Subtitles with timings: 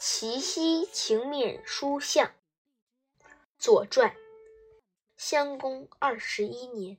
[0.00, 2.32] 齐奚请免书相。
[3.58, 4.14] 左传。
[5.16, 6.96] 襄公二十一年，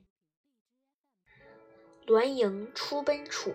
[2.04, 3.54] 栾盈出奔楚。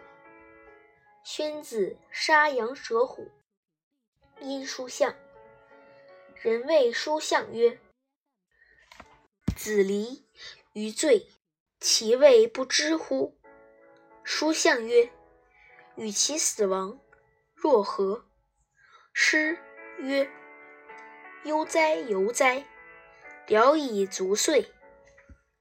[1.24, 3.32] 宣子杀羊舍虎，
[4.42, 5.16] 因书相。
[6.34, 7.80] 人谓书相曰
[9.56, 10.26] ：“子离
[10.74, 11.30] 于罪，
[11.80, 13.38] 其谓不知乎？”
[14.26, 15.12] 书相曰
[15.96, 17.00] ：“与其死亡，
[17.54, 18.26] 若何？”
[19.18, 19.58] 诗
[20.00, 20.30] 曰
[21.46, 22.66] ：“悠哉悠哉！”
[23.48, 24.74] 聊以足岁，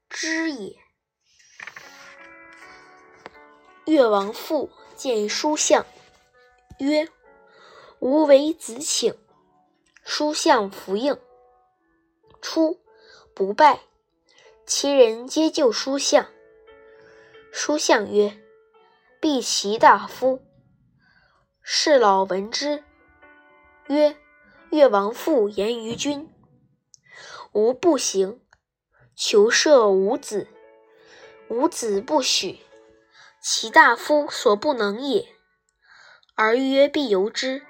[0.09, 0.75] 知也。
[3.85, 5.85] 越王父见书相，
[6.79, 7.07] 曰
[7.99, 9.17] ：“吾为子请。”
[10.03, 11.17] 书相弗应。
[12.41, 12.81] 出
[13.33, 13.79] 不拜，
[14.65, 16.29] 其人皆救书相。
[17.53, 18.37] 书相曰
[19.21, 20.45] ：“必齐大夫。”
[21.63, 22.83] 士老闻之，
[23.87, 24.17] 曰
[24.71, 26.31] ：“越王父言于君。”
[27.53, 28.41] 吾不行，
[29.15, 30.47] 求赦吾子。
[31.47, 32.59] 吾子不许，
[33.39, 35.35] 其大夫所不能也。
[36.33, 37.65] 而曰必由之，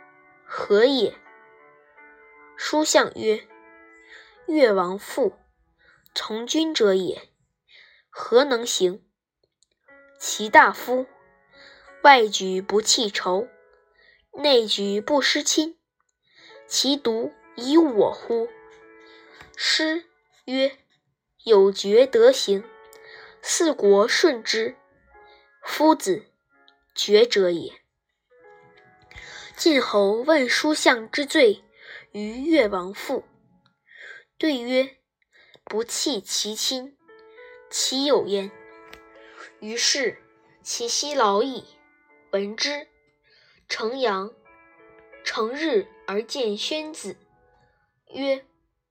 [0.45, 1.17] 何也？
[2.55, 3.45] 书相曰：
[4.47, 5.33] 越王父，
[6.15, 7.29] 从军者也，
[8.09, 9.05] 何能行？
[10.17, 11.05] 其大夫，
[12.03, 13.49] 外举不弃仇，
[14.31, 15.77] 内举不失亲，
[16.67, 18.49] 其独以我乎？
[19.55, 20.05] 诗
[20.45, 20.77] 曰
[21.45, 22.63] ：“有觉得行，
[23.41, 24.75] 四国顺之。
[25.63, 26.25] 夫子，
[26.93, 27.73] 决者也。”
[29.55, 31.63] 晋侯问书向之罪
[32.11, 33.23] 于越王父，
[34.37, 34.97] 对曰
[35.63, 36.97] ：“不弃其亲，
[37.69, 38.51] 其有焉？”
[39.61, 40.21] 于是
[40.61, 41.63] 其奚劳矣。
[42.31, 42.87] 闻之，
[43.69, 44.33] 成阳，
[45.25, 47.17] 成日而见宣子，
[48.13, 48.45] 曰。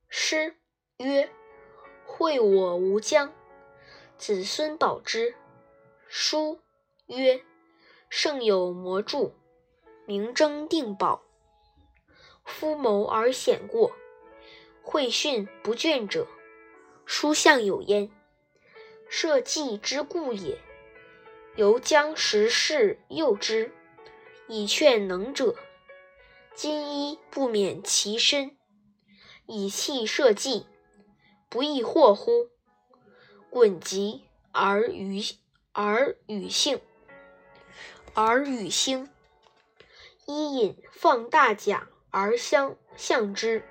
[0.09, 0.55] 诗
[0.99, 1.29] 曰
[2.07, 3.33] ：“惠我无疆，
[4.19, 5.35] 子孙保之。”
[6.07, 6.61] 书
[7.07, 7.43] 曰
[8.11, 9.33] ：“圣有魔著，
[10.07, 11.23] 明争定保。
[12.45, 13.93] 夫谋而显过，
[14.83, 16.27] 会训不倦者，
[17.07, 18.11] 书相有焉。
[19.09, 20.61] 社稷之故也。
[21.57, 23.73] 犹将时事诱之，
[24.49, 25.57] 以劝能者。
[26.55, 28.57] 今依不免其身。”
[29.47, 30.67] 以弃社稷，
[31.51, 32.49] 不亦惑乎？
[33.51, 35.23] 滚疾而与
[35.73, 36.81] 而与性，
[38.15, 39.11] 而与兴。
[40.27, 43.63] 伊尹放大甲而相向之，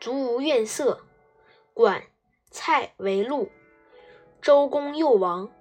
[0.00, 1.04] 卒无怨色。
[1.74, 2.04] 管
[2.50, 3.50] 蔡为陆，
[4.40, 5.52] 周公幼王。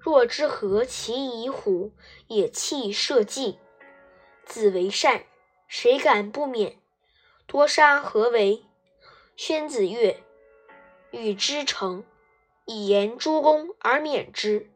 [0.00, 1.92] 若之何其以虎
[2.26, 3.58] 也弃社稷？
[4.44, 5.24] 子为善，
[5.66, 6.78] 谁敢不免？
[7.46, 8.64] 多杀何为？
[9.36, 10.22] 宣子曰
[11.10, 12.04] ：“与之成，
[12.64, 14.70] 以言诸公而免之。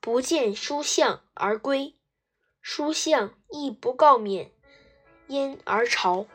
[0.00, 1.94] 不见书相而归，
[2.60, 4.50] 书相亦不告免，
[5.28, 6.26] 焉而朝？”